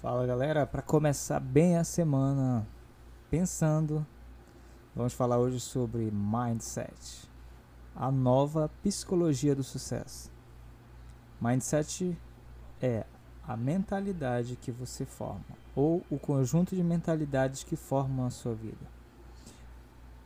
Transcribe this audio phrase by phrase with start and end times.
[0.00, 2.66] Fala galera, para começar bem a semana
[3.28, 4.06] pensando,
[4.96, 7.28] vamos falar hoje sobre mindset,
[7.94, 10.32] a nova psicologia do sucesso.
[11.38, 12.18] Mindset
[12.80, 13.04] é
[13.46, 15.44] a mentalidade que você forma
[15.76, 18.86] ou o conjunto de mentalidades que formam a sua vida.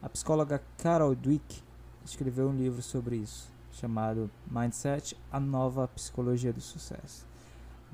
[0.00, 1.64] A psicóloga Carol Dweck
[2.04, 7.33] escreveu um livro sobre isso, chamado Mindset, a nova psicologia do sucesso.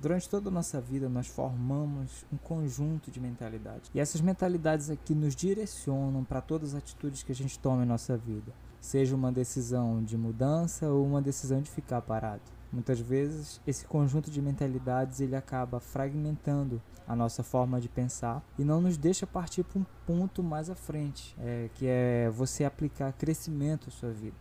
[0.01, 3.91] Durante toda a nossa vida, nós formamos um conjunto de mentalidades.
[3.95, 7.87] E essas mentalidades aqui nos direcionam para todas as atitudes que a gente toma em
[7.87, 8.51] nossa vida,
[8.81, 12.41] seja uma decisão de mudança ou uma decisão de ficar parado.
[12.73, 18.65] Muitas vezes, esse conjunto de mentalidades ele acaba fragmentando a nossa forma de pensar e
[18.65, 23.13] não nos deixa partir para um ponto mais à frente, é, que é você aplicar
[23.13, 24.37] crescimento à sua vida.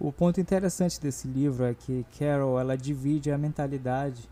[0.00, 4.28] O ponto interessante desse livro é que Carol ela divide a mentalidade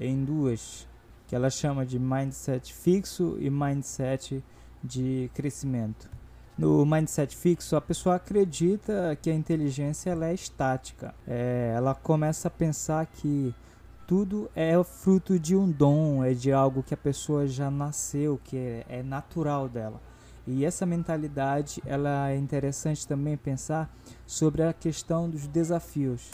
[0.00, 0.86] em duas,
[1.26, 4.42] que ela chama de mindset fixo e mindset
[4.82, 6.08] de crescimento.
[6.56, 11.14] No mindset fixo, a pessoa acredita que a inteligência ela é estática.
[11.26, 13.54] É, ela começa a pensar que
[14.08, 18.56] tudo é fruto de um dom, é de algo que a pessoa já nasceu, que
[18.56, 20.00] é, é natural dela.
[20.46, 23.94] E essa mentalidade, ela é interessante também pensar
[24.26, 26.30] sobre a questão dos desafios.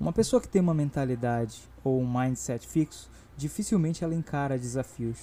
[0.00, 5.18] Uma pessoa que tem uma mentalidade ou um mindset fixo, dificilmente ela encara desafios.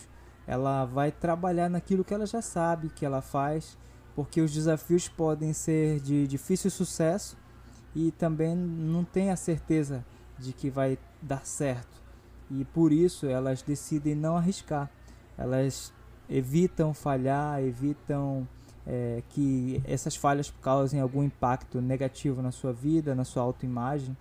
[0.45, 3.77] Ela vai trabalhar naquilo que ela já sabe que ela faz,
[4.13, 7.37] porque os desafios podem ser de difícil sucesso
[7.95, 10.05] e também não tem a certeza
[10.37, 12.03] de que vai dar certo.
[12.51, 14.91] E por isso elas decidem não arriscar.
[15.37, 15.93] Elas
[16.29, 18.45] evitam falhar, evitam
[18.85, 24.15] é, que essas falhas causem algum impacto negativo na sua vida, na sua autoimagem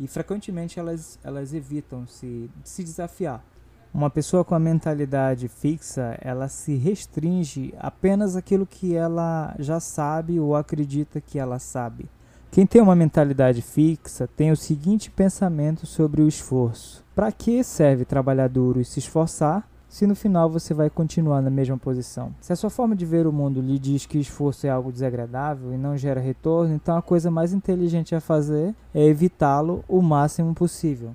[0.00, 3.44] e frequentemente elas, elas evitam se, se desafiar.
[3.92, 10.40] Uma pessoa com a mentalidade fixa, ela se restringe apenas aquilo que ela já sabe
[10.40, 12.08] ou acredita que ela sabe.
[12.50, 18.04] Quem tem uma mentalidade fixa tem o seguinte pensamento sobre o esforço: para que serve
[18.04, 22.32] trabalhar duro e se esforçar se no final você vai continuar na mesma posição.
[22.40, 25.74] Se a sua forma de ver o mundo lhe diz que esforço é algo desagradável
[25.74, 30.54] e não gera retorno, então a coisa mais inteligente a fazer é evitá-lo o máximo
[30.54, 31.12] possível.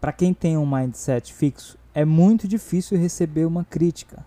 [0.00, 4.24] Para quem tem um mindset fixo, é muito difícil receber uma crítica,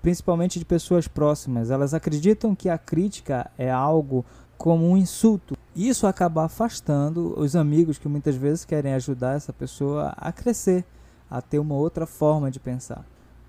[0.00, 1.72] principalmente de pessoas próximas.
[1.72, 4.24] Elas acreditam que a crítica é algo
[4.56, 5.56] como um insulto.
[5.74, 10.84] Isso acaba afastando os amigos que muitas vezes querem ajudar essa pessoa a crescer
[11.30, 13.04] a ter uma outra forma de pensar.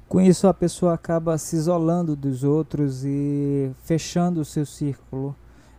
[0.07, 5.35] Com isso, a pessoa acaba se isolando dos outros e fechando o seu círculo.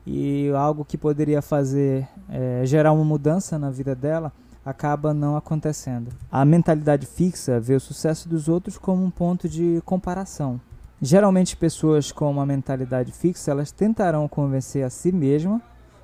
[0.06, 4.32] E algo que poderia fazer é, gerar uma mudança na vida dela
[4.64, 6.10] acaba não acontecendo.
[6.31, 10.60] A mentalidade fixa vê o sucesso dos outros como um ponto de comparação.
[11.00, 15.60] Geralmente, pessoas com uma mentalidade fixa elas tentarão convencer a si mesma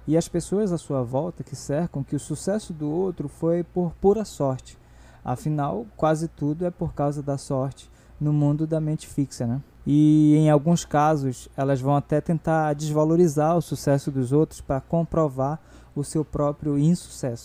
[0.07, 3.93] e as pessoas à sua volta que cercam que o sucesso do outro foi por
[4.01, 4.79] pura sorte
[5.25, 7.91] Afinal, quase tudo é por causa da sorte
[8.21, 9.61] no mundo da mente fixa, né?
[9.87, 15.59] E em alguns casos, elas vão até tentar desvalorizar o sucesso dos outros para comprovar
[15.95, 17.43] o seu próprio insucesso.